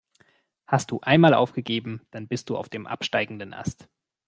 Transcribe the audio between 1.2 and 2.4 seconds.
aufgegeben, dann